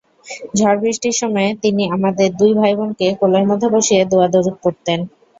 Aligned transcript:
ঝড়-বৃষ্টির 0.57 1.15
সময়ে 1.21 1.49
তিনি 1.63 1.83
আমাদের 1.95 2.27
দুই 2.35 2.51
ভাইবোনকে 2.59 3.07
কোলের 3.19 3.45
মধ্যে 3.49 3.67
বসিয়ে 3.75 4.01
দোয়া-দরুদ 4.11 4.55
পড়তেন। 4.63 4.99